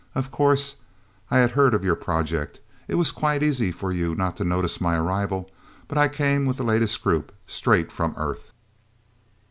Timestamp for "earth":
8.17-8.51